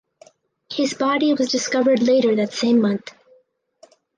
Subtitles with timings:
[0.73, 3.13] His body was discovered later that same month.